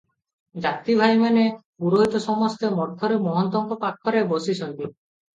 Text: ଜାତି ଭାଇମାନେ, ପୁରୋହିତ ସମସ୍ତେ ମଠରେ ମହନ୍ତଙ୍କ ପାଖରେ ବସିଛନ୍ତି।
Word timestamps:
ଜାତି 0.65 0.93
ଭାଇମାନେ, 1.01 1.43
ପୁରୋହିତ 1.83 2.21
ସମସ୍ତେ 2.23 2.71
ମଠରେ 2.79 3.19
ମହନ୍ତଙ୍କ 3.27 3.77
ପାଖରେ 3.83 4.25
ବସିଛନ୍ତି। 4.33 4.89